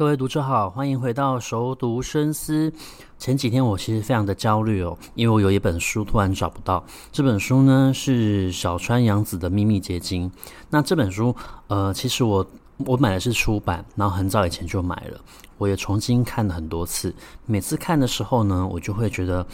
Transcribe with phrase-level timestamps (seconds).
[0.00, 2.72] 各位读者好，欢迎回到熟读深思。
[3.18, 6.82] 前几天我其实非常的焦虑哦，因为我有一本书突然找不到。
[7.12, 10.26] 这本书呢是小川洋子的《秘密结晶》。
[10.70, 12.46] 那这本书，呃，其实我
[12.78, 15.20] 我买的是初版，然后很早以前就买了，
[15.58, 17.14] 我也重新看了很多次。
[17.44, 19.46] 每次看的时候呢，我就会觉得，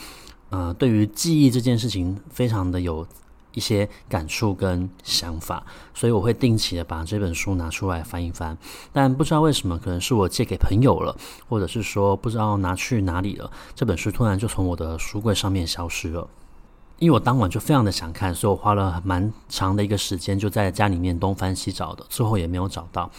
[0.51, 3.05] 呃，对于记忆这件事情非常的有。
[3.57, 8.57] 一些感触跟想法，所以我会定期的把这本书拿出来翻一翻。
[8.93, 11.17] 但不知道为什么，可能是我借给朋友了，
[11.49, 16.29] 或者是说不知道拿去哪里了，这本书突然就从我的书柜上面消失了。
[16.99, 23.11] 因为我当晚就非常的想看，所以我花了蛮长的一个时间，就在家里面东翻西找的，最后也没有找到。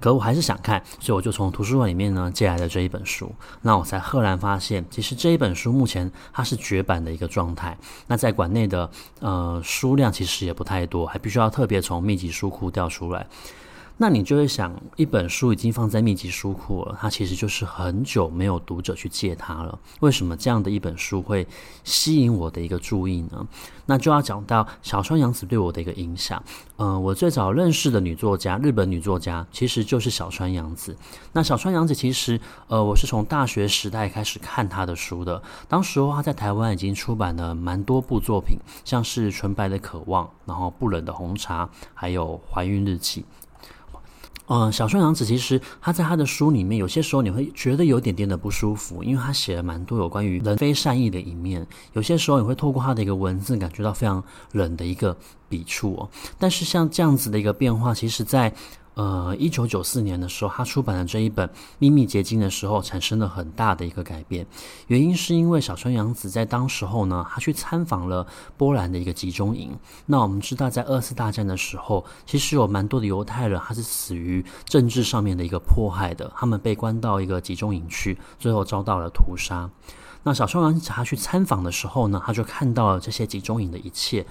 [0.00, 3.32] 可我还是想看，所以我就从图书馆里面呢借来的这一本书。
[3.62, 7.76] 那我才赫然发现，其实这一本书目前它是绝版的一个状态。
[8.06, 13.26] 那在馆内的呃书量其实也不太多，还必须要特别从密集书库调出来。
[14.02, 19.78] 那你就会想，一本书已经放在密集书库了，它其实就是很久没有读者去借它了。
[20.00, 21.46] 为什么这样的一本书会
[21.84, 23.46] 吸引我的一个注意呢？
[23.84, 26.42] 那就要讲到小川洋子对我的一个影响。
[26.78, 30.96] 嗯、呃，我最早认识的女作家，日本女作家，其实就是小川洋子。
[31.34, 35.42] 那小川洋子其实，呃，我是从大学时代开始看她的书的。
[35.68, 43.20] 当时她在台湾已经出版了蛮多部作品，像是《纯白的渴望》，然后《不冷的红茶》，还有《怀孕日记》。
[44.52, 51.64] 嗯，小川洋子其实他在他的书里面，有些时候你会觉得有点点的不舒服，因为他写了蛮多有关于人非善意的一面。
[51.92, 55.16] 有些时候你会透过他的一个文字，感觉到非常冷的一个
[55.48, 56.10] 笔触哦。
[56.36, 58.52] 但是像这样子的一个变化，其实在。
[58.94, 61.46] 呃，一九九四年的时候，他出版了这一本
[61.78, 64.46] 《秘密结晶》的时候，产生了很大的一个改变。
[64.88, 68.26] 原因是因为小川洋子在当时候呢，他去参访了
[68.58, 69.78] 波兰的一个集中营。
[70.06, 76.30] 那我们知道，在二次大战的时候，其实有蛮多的犹太人，他是死于政治上面的一个迫害的。
[76.36, 79.70] 他们被关到一个集中营去，最后遭到了屠杀。
[80.24, 84.26] 那小川洋子他去参访的时候呢，他就看到了这些集中营的一切。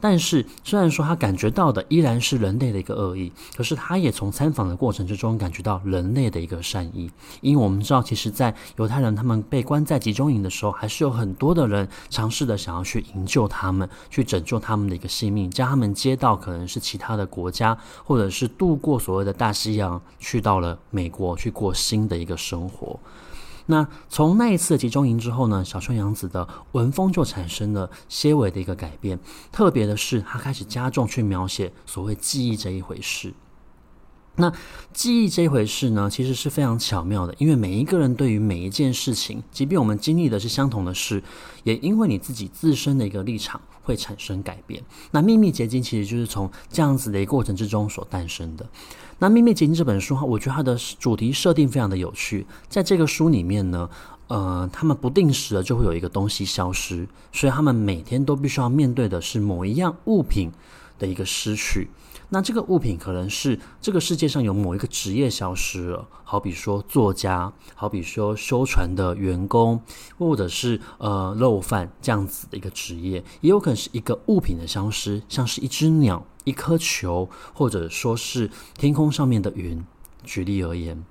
[0.00, 7.10] 但是，虽然说他感觉到的依然是人类的一个恶意，可是他也从参访的过程之中感觉到人类的一个善意。
[7.40, 22.98] 因为我们知道，其实，在犹太人他们被关在集中营的时候，还是有很多的人尝试的想要去营救他们，去拯救他们的一个性命，将他们接到可能是其他的国家，或者是渡过所谓的大西洋，去到了美国去过新的一个生活。
[23.70, 29.18] 那从那一次集中营之后呢，小春洋子的文风就产生了些微的一个改变。
[29.52, 33.34] 特别的是，他开始加重去描写所谓记忆这一回事。
[34.36, 34.50] 那
[34.92, 41.22] 记忆这一回事呢，其实是非常巧妙的，因为每一个人对于每一件事情，即便我们经历的是相同的事，
[41.64, 44.82] 也因为你自己自身的一个立场会产生改变。
[45.10, 48.64] 那秘密结晶其实就是从这样子的一个过程之中所诞生的。
[49.20, 52.46] 那秘密结晶这本书，我觉得它的主题设定非常的有趣。
[52.68, 53.90] 在这个书里面呢，
[54.28, 60.52] 呃，他们不定时的就会有一个东西消失，所以他们每天都必须要面对的是某一样物品
[60.98, 61.88] 的一个失去。
[62.30, 69.80] 那这个物品可能是这个世界上有某一个职业消失了，好比说作家，好比说修船的员工，
[70.18, 79.82] 或者是呃肉贩这样子的一个职业，也有可能是一个物品的消失，像是一只鸟、一颗球，或者说是天空上面的云。
[80.24, 81.02] 举例而言。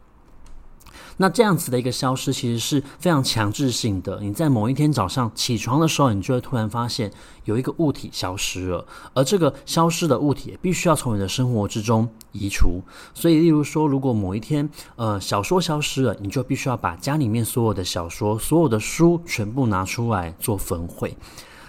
[1.18, 4.20] 那这样子的一个消失，其实是非常强制性的。
[4.22, 7.12] 你在某一天早上起床的时候，你就会突然发现
[7.46, 12.82] 有一个物体消失了，而这个消失的物体必须要从你的生活之中移除。
[13.14, 21.18] 所以，例如说，如果某一天，呃，小说消失了，你就必须要把家里面所有的小说、所有的书全部拿出来做焚毁。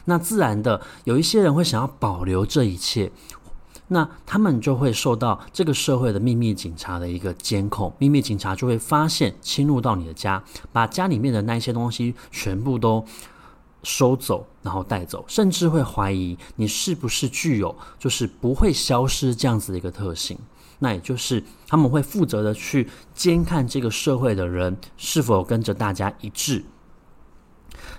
[0.05, 3.13] 那自然的，有一些人会想要保留这一切。
[3.89, 10.43] 那他们就会受到这个社会的秘密警察的一个监控，秘密警察就会发现侵入到你的家，
[10.73, 13.05] 把家里面的那些东西全部都
[13.83, 20.39] 收走，然后带走，甚至会怀疑你是不是具有就是不会消失这样子的一个特性。
[20.81, 26.65] 那也就是他们会负责的去监看这个社会的人是否跟着大家一致。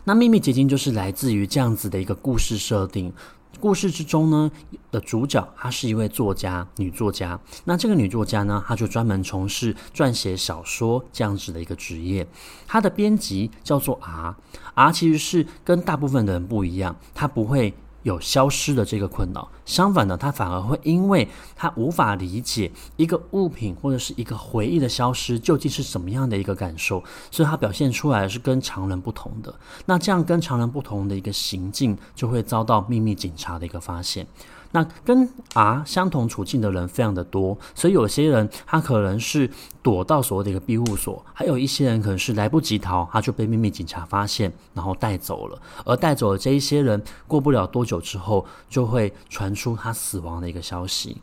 [0.04, 3.12] 那秘密结晶就是来自于这样子的一个故事设定。
[3.60, 4.50] 故事之中呢
[4.92, 7.40] 的主角，她是一位作家，女作家。
[7.66, 12.26] 那这个女作家呢，她就专门从事撰写小说这样子的一个职业。
[12.68, 17.74] 她的编辑叫做 R，R 其实是跟大部分的人不一样，她不会
[18.04, 29.54] 有消失的这个困扰，相反的，他反而会因为他无法理解一个物品或者是一个回忆的消失究竟是怎么样的一个感受，所以他表现出来是跟常人不同的。
[29.86, 34.26] 那这样跟常人不同的一个行径，就会遭到秘密警察的一个发现。
[34.72, 39.50] 那跟 R 相同处境的人非常的多，所以有些人他可能是
[39.82, 45.60] 躲到所谓的一个庇护所，还有一些人可能是来不及逃，他就被秘密警察发现，然后带走了。
[45.86, 51.22] 而带走了这一些人，过不了多久之后，就会传出他死亡的一个消息。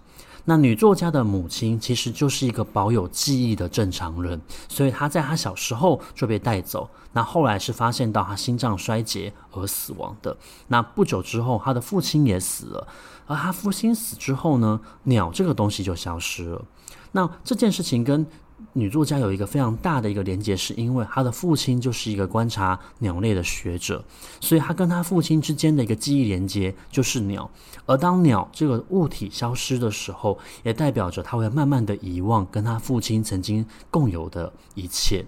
[0.48, 6.88] 那女作家的母亲其实就是一个保有记忆的正常人，所以她在她小时候就被带走。
[7.12, 10.37] 那后来是发现到她心脏衰竭而死亡的。
[10.69, 12.87] 那不久之后，她的父亲也死了。
[13.26, 16.64] 而她父亲死之后呢，鸟这个东西就消失了。
[17.10, 18.25] 那这件事情跟
[18.73, 24.03] 女作家有一个非常大的一个连接，是因为她的父亲就是一个观察鸟类的学者，
[24.41, 27.50] 所以她跟她父亲之间的一个记忆连接就是鸟。
[27.85, 35.25] 而当鸟这个物体消失的时候，也代表着她会慢慢的遗忘跟她父亲曾经共有的一切。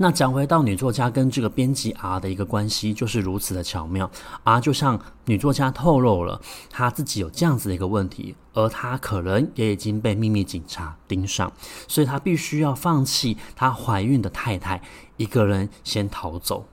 [0.00, 4.08] 那讲回到女作家跟这个编辑 R 的一个关系，就是如此的巧妙。
[4.44, 6.40] R 就像女作家透露了，
[6.70, 11.52] 她自己有这样子的一个问题，而她可能也已经被秘密警察盯上，
[11.88, 14.80] 所以她必须要放弃她怀孕的太太，
[15.16, 16.64] 一个人先逃走。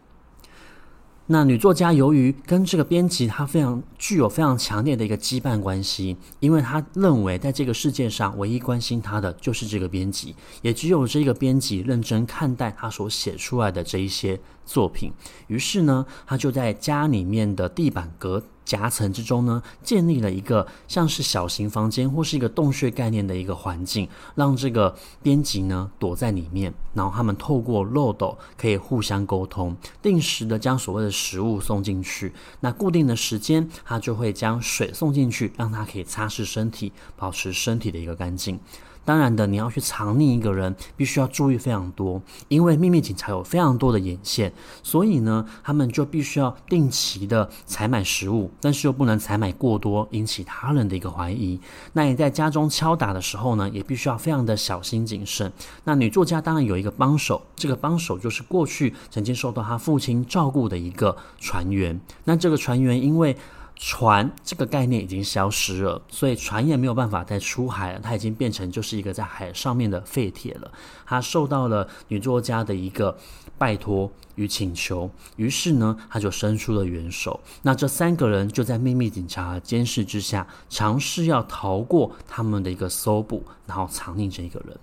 [1.27, 15.11] 那女作家由于跟这个编辑她非常具有非常强烈的一个羁绊关系，因为她认为在这个世界上唯一关心她的就是这个编辑，也只有这个编辑认真看待她所写出来的这一些作品。
[15.47, 38.59] 于是呢，她就在家里面的地板革夹层之中呢，建立了一个像是小型房间或是一个洞穴概念的一个环境，让这个编辑呢躲在里面，然后他们透过漏斗可以互相沟通，定时的将所谓的食物送进去，那固定的时间他就会将水送进去，让他可以擦拭身体，保持身体的一个干净。
[39.05, 51.59] 当然的，你要去藏匿一个人，必须要注意非常多，因为秘密警察有非常多的眼线，所以呢，他们就必须要定期的采买食物，但是又不能采买过多，引起他人的一个怀疑。
[51.93, 55.51] 那你在家中敲打的时候呢，也必须要非常的小心谨慎。
[55.83, 61.99] 那女作家当然有一个帮手，这个帮手就是过去曾经受到她父亲照顾的一个船员。
[62.23, 63.37] 那这个船员因为
[63.75, 67.99] 船这个概念已经消失了，所以船也没有办法再出海了。
[67.99, 70.71] 它已经变成就是一个在海上面的废铁了。
[71.05, 73.17] 他受到了女作家的一个
[73.57, 77.39] 拜托与请求，于是呢，他就伸出了援手。
[77.61, 84.77] 那这三个人就在秘密警察监视之下，尝试要逃过他们的一个搜捕，然后藏匿这一个人。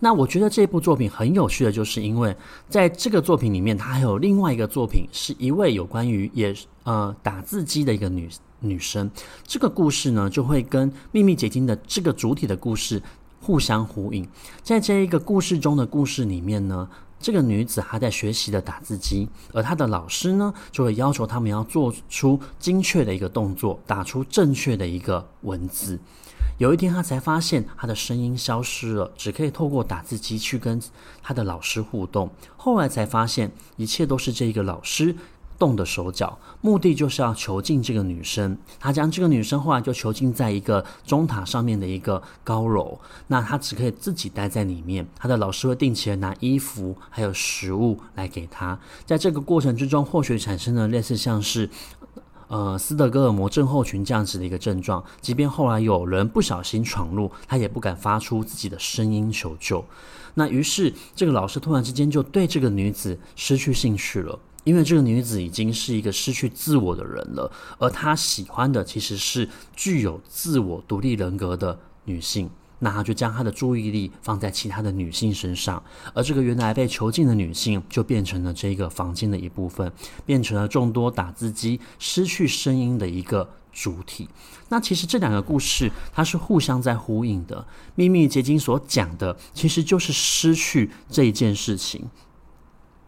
[0.00, 2.36] 那我觉得这部作品很有趣的就是，因为
[2.68, 6.54] 在这个作品里面，它还有另外一个作品，是一位有关于也
[6.84, 8.28] 呃打字机的一个女
[8.60, 9.10] 女生。
[9.44, 13.02] 这个故事呢，就会跟《秘密结晶》的这个主体的故事
[13.40, 14.28] 互相呼应。
[14.62, 25.98] 在这一个故事中的故事里面呢，这个女子还在学习的打字机，而她的老师呢，就会要求他们要做出精确的一个动作，打出正确的一个文字。
[26.58, 30.80] 有一天，他才发现他的声音消失了，只可以透过打字机去跟
[31.22, 32.28] 他的老师互动。
[32.56, 35.14] 后来才发现，一切都是这个老师
[35.56, 38.58] 动的手脚，目的就是要囚禁这个女生。
[38.80, 45.06] 他将这个女生后来就囚禁在一个钟塔上面的一个高楼，那他只可以自己待在里面。
[45.16, 48.76] 他的老师会定期的拿衣服还有食物来给他。
[49.06, 51.70] 在这个过程之中，或许产生了类似像是。
[52.48, 59.84] 呃，斯德哥尔摩症候群这样子的一个症状，即便后来有人不小心闯入，他也不敢发出自己的声音求救。
[60.34, 72.48] 那于是，这个老师突然之间就对这个女子失去兴趣了，因为这个女子已经是一个失去自我的人了，而他喜欢的其实是具有自我独立人格的女性。
[72.80, 75.82] 那他就将他的注意力放在其他的女性身上，
[76.14, 79.90] 而这个原来被囚禁的女性就变成了这个房间的一部分，
[80.24, 84.28] 变成了众多打字机失去声音的一个主体。
[84.68, 87.66] 那其实这两个故事它是互相在呼应的。
[87.94, 92.04] 秘密结晶所讲的其实就是失去这一件事情。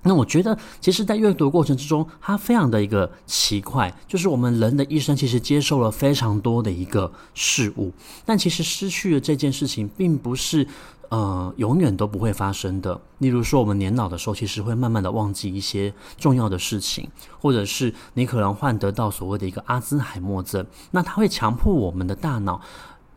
[0.03, 7.93] 那我觉得，其实，在阅读过程之中，它非常的一个奇怪，就是我们人的一生其实接受了非常多的一个事物，
[8.25, 10.67] 但其实失去了这件事情，并不是
[11.11, 12.99] 呃永远都不会发生的。
[13.19, 17.07] 例如说，我们年老的时候，其实会慢慢的忘记一些重要的事情，
[17.39, 22.61] 或者是你可能患得到所谓的一个阿兹海默症，那它会强迫我们的大脑。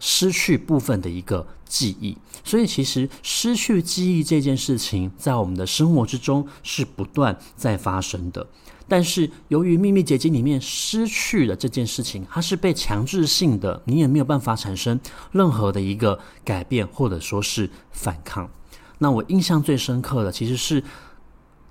[0.05, 8.45] 失去部分的一个记忆，所以其实失去记忆这件事情，在我们的生活之中是不断在发生的。
[8.85, 14.99] 但是由于秘密结晶里面失去了这件事情，它是被强制性的，你也没有办法产生
[15.31, 18.51] 任何的一个改变或者说是反抗。
[18.97, 20.83] 那我印象最深刻的其实是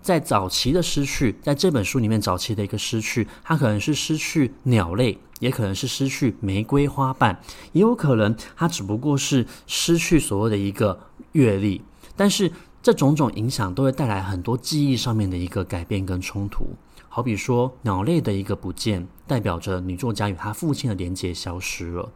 [0.02, 7.40] 在早期的失去，在这本书里面早期的一个失去，它可能是失去鸟类，也可能是失去玫瑰花瓣，
[7.73, 10.99] 也有可能它只不过是失去所谓的一个
[11.32, 11.80] 阅历，
[12.16, 12.52] 但是。
[12.85, 16.66] 这种种影响都会带来很多记忆上面的一个改变跟冲突。
[17.14, 22.09] 好比说，鸟类的一个不见，代表着女作家与她父亲的连结消失了；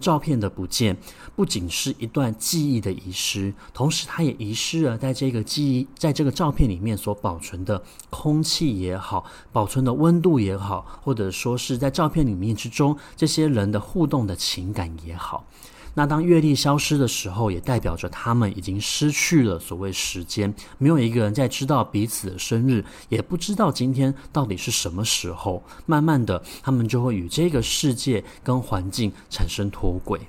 [0.00, 0.96] 照片的不见，
[1.36, 7.80] 不仅是一段记忆的遗失，同时她也遗失了在这个记忆，在这个照片里面所保存的
[8.10, 15.46] 空气也好，保存的温度也好，或者说是在照片里面之中这些人的互动的情感也好。
[15.94, 25.62] 那当阅历消失的时候，也代表着他们已经失去了所谓时间，没有一个人在知道彼此的生日，也不知道今天到底是什么时候。
[25.86, 30.20] 慢慢的，他们就会与这个世界跟环境产生脱轨。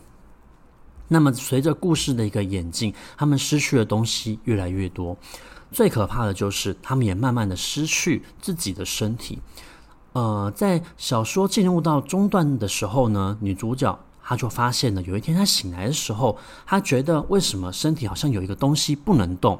[1.07, 5.15] 那么，随着故事的一个演进，他们失去的东西越来越多。
[5.71, 9.39] 最可怕的就是，他们也慢慢的失去自己的身体。
[10.13, 13.97] 呃，在小说进入到中段的时候呢，女主角。
[14.23, 19.59] 他就发现了，有一天他醒来的时候，他觉得为什么身体好像有一个东西不能动，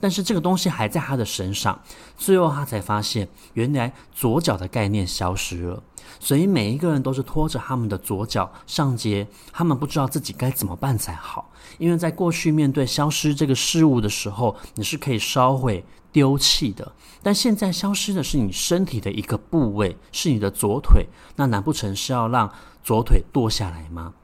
[0.00, 1.80] 但是这个东西还在他的身上。
[2.16, 5.82] 最后他才发现，原来左脚的概念消失了。
[6.18, 11.50] 所以每一个人都是拖着他们的左脚上街，他们不知道自己该怎么办才好。
[11.78, 21.06] 因为在过去面对消失这个事物的时候，你是可以烧毁、丢弃的，但现在消失的是你身体的一个部位，是你的左腿。
[21.36, 22.52] 那难不成是要让
[22.82, 24.14] 左腿剁下来吗？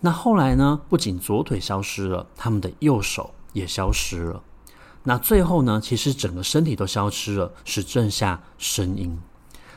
[0.00, 0.80] 那后来呢？
[0.88, 4.42] 不仅左腿消失了，他们的右手也消失了。
[5.04, 5.80] 那最后呢？
[5.82, 9.18] 其实整个身体都消失了，只剩下声音。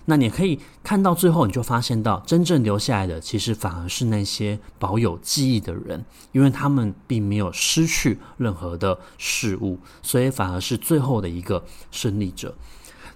[0.09, 12.55] 那你可以看到最后，你就发现到真正留下来的，其实反而是那些保有记忆的人，因为他们并没有失去任何的事物，所以反而是最后的一个胜利者。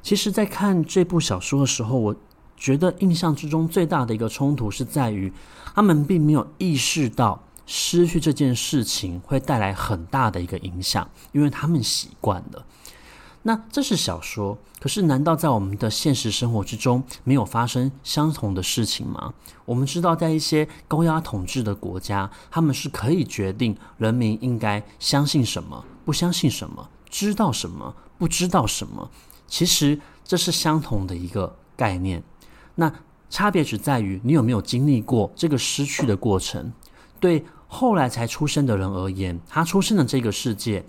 [0.03, 2.15] 其实，在看这部小说的时候，我。
[2.57, 5.33] 觉得印象之中最大的一个冲突是在于，
[5.73, 12.63] 他们并没有意识到失去这件事情会带来很大的一个影响，因为他们习惯了。
[13.43, 19.33] 那这是小说，可是难道在我们的现实生活之中没有发生相同的事情吗？
[19.65, 29.09] 我们知道，在一些高压统治的国家，他们是可以决定人民应该相信什么，不相信什么，知道什么，不知道什么。
[29.47, 32.23] 其实这是相同的一个概念。
[32.75, 32.93] 那
[33.29, 36.71] 差别只在于你有没有经历过这个失去的过程。
[37.19, 40.85] 对后来才出生的人而言，他出生的这个世界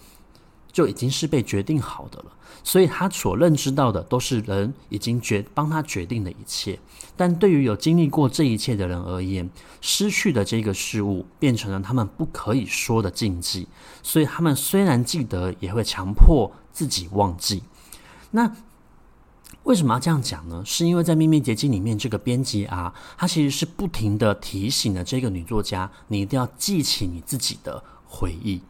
[0.72, 2.32] 就已经是被决定好的了，
[2.64, 6.78] 所以他所认知到的都是人已经决帮他决定的一切。
[7.16, 9.48] 但对于有经历过这一切的人而言，
[9.80, 13.68] 失去的这个事物变成了他们不可以说的禁忌，
[14.02, 17.62] 所以他们虽然记得，也会强迫自己忘记。
[18.30, 18.56] 那。
[19.64, 20.60] 为什么要这样讲呢？
[20.66, 28.60] 是因为在《秘密结晶》里面，这个编辑啊，他其实是不停地提醒了这个女作家，你一定要记起你自己的回忆，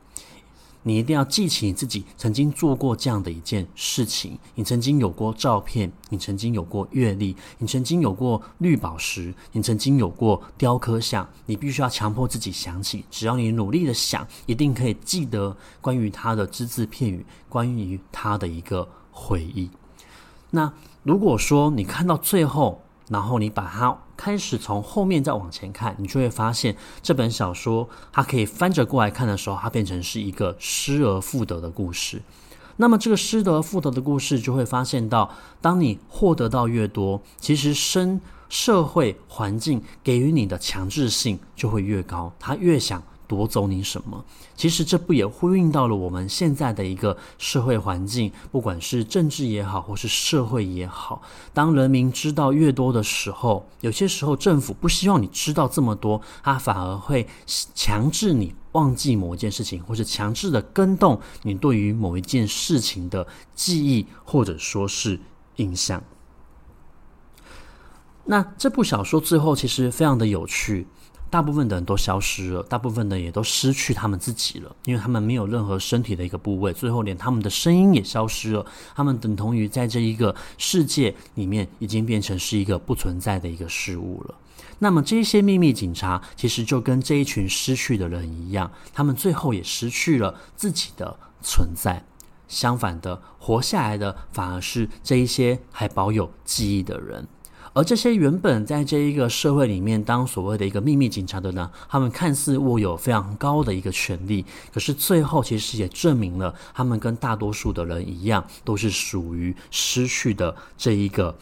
[0.84, 19.70] 你一定要记起你自己曾经做过这样的一件事情，你曾经有过照片，你曾经有过阅历，你曾经有过绿宝石，你曾经有过雕刻像，你必须要强迫自己想起，只要你努力的想，一定可以记得关于他的只字片语，关于他的一个回忆。
[20.50, 20.72] 那
[21.02, 32.22] 如果说你看到最后，然后你把它开始从后面再往前看，你就会发现这本小说它可以翻着过来看的时候，它变成是一个失而复得的故事。
[32.76, 35.28] 那么这个失而复得的故事，就会发现到，
[35.60, 43.02] 当你获得到越多，其实生社会环境给予你的强制性就会越高，他越想。
[43.32, 44.22] 夺走你什么？
[44.54, 51.22] 其实这不也呼应到了我们现在的一个社会环境，不管是政治也好，或是社会也好，
[51.54, 57.26] 当人民知道越多的时候，有些时候政府不希望你知道这么多，他反而会
[57.74, 65.18] 强制你忘记某一件事情，或是强制的更动你对于某一件事情的记忆，或者说是
[65.56, 66.04] 印象。
[68.26, 70.86] 那这部小说最后其实非常的有趣。
[71.32, 84.34] 大部分的人都消失了，大部分的也都失去他们自己了，因为他们没有任何身体的一个部位，最后连他们的声音也消失了，他们等同于在这一个世界里面已经变成是一个不存在的一个事物了。
[84.80, 92.04] 那么这些秘密警察其实就跟这一群失去的人一样，他们最后也失去了自己的存在。
[92.46, 97.26] 相反的，活下来的反而是这一些还保有记忆的人。
[97.74, 111.34] 而这些原本在这一个社会里面当所谓的一个秘密警察的呢，他们看似握有非常高的一个权力，可是最后其实也证明了他们跟大多数的人一样，都是属于失去的这一个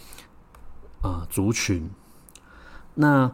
[1.02, 1.90] 呃族群。
[2.94, 3.32] 那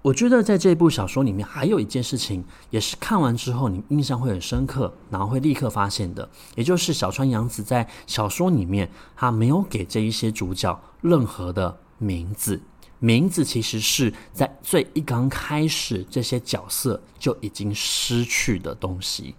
[0.00, 11.76] 我觉得在这部小说里面还有一件事情，也是看完之后你印象会很深刻，然后会立刻发现的，也就是小川洋子在小说里面，他没有给这一些主角任何的。
[12.02, 12.60] 名字，
[12.98, 19.34] 名字其实是在最一刚开始，这些角色就已经失去的东西。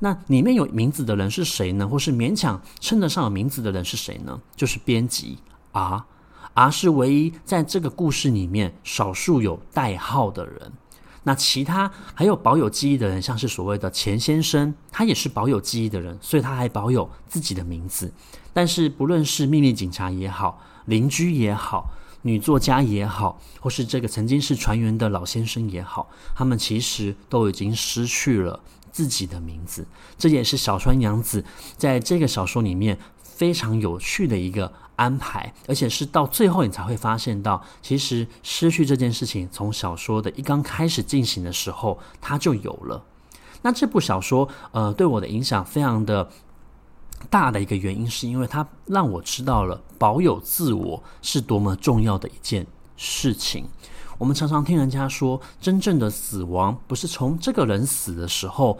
[0.00, 1.86] 那里面有名字的人是谁呢？
[1.86, 4.40] 或是勉强称得上有名字的人是谁呢？
[4.56, 5.38] 就是编辑
[5.72, 10.72] R，R 是唯一在这个故事里面少数有代号的人。
[11.22, 18.10] 那其他还有保有记忆的人，像是所谓的钱先生，他也是保有记忆的人，所以他还保有自己的名字。
[18.54, 21.90] 但是不论是秘密警察也好，邻居也好，
[22.22, 28.60] 女作家也好，或是这个曾经是船员的老先生也好，他们其实都已经失去了
[28.92, 29.86] 自己的名字。
[30.18, 31.44] 这也是小川洋子
[31.76, 43.02] 在这个小说里面非常有趣的一个安排，而且是到最后你才会发现到，其实失去这件事情从小说的一刚开始进行的时候，它就有了。
[43.62, 46.30] 那这部小说，呃，对我的影响非常的。
[47.28, 53.66] 大的一个原因是因为他让我知道了保有自我是多么重要的一件事情。
[54.18, 58.78] 我们常常听人家说，真正的死亡不是从这个人死的时候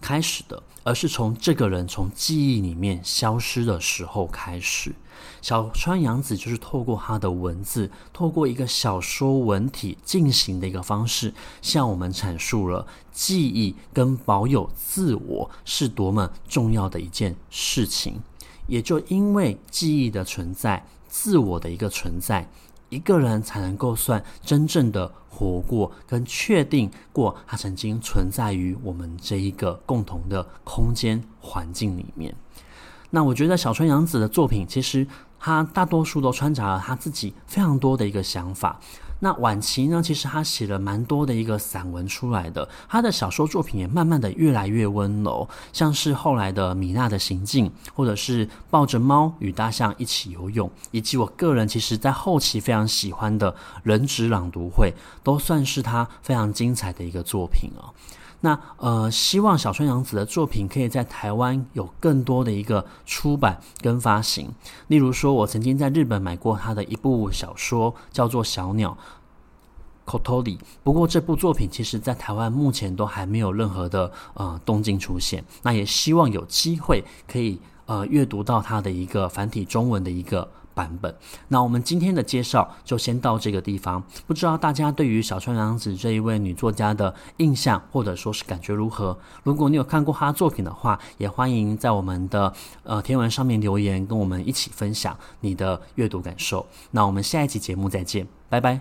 [0.00, 4.94] 开始的，而是从这个人从记忆里面消失的时候开始。
[5.40, 18.20] 小川洋子就是透过他的文字，透过一个小说文体进行的一个方式，向我们阐述了记忆跟保有自我是多么重要的一件事情。
[18.66, 22.48] 也就因为记忆的存在，自我的一个存在，
[22.88, 32.34] 一个人才能够算真正的活过，跟确定过它曾经存在于我们这一个共同的空间环境里面。
[33.10, 35.06] 那我觉得小春阳子的作品，其实
[35.38, 38.80] 他大多数都穿插了他自己非常多的一个想法。
[39.24, 53.54] 那晚期呢，其实他写了蛮多的一个散文出来的，他的小说作品也慢慢的越来越温柔，像是后来的米娜的行径，或者是抱着猫与大象一起游泳，以及我个人其实在后期非常喜欢的
[53.84, 57.94] 人质朗读会，都算是他非常精彩的一个作品哦。
[58.42, 64.50] 那呃，希望小川洋子的作品可以在台湾有更多的一个出版跟发行。
[64.88, 68.96] 例如说，我曾经在日本买过他的一部小说，叫做《小鸟》
[70.10, 70.58] （Kotori）。
[70.82, 75.44] 不过这部作品其实在台湾目前都还没有任何的呃动静出现。
[75.62, 80.48] 那也希望有机会可以呃阅读到他的一个繁体中文的一个。
[80.74, 81.14] 版本。
[81.48, 84.02] 那我们今天的介绍就先到这个地方。
[84.26, 89.18] 不知道大家对于小川洋子这一位女作家的印象，或者说是感觉如何？
[89.42, 96.66] 如果你有看过她作品的话，也欢迎在我们的呃天文上面留言，跟我们一起分享你的阅读感受。
[96.90, 98.80] 那我们下一期节目再见，拜拜。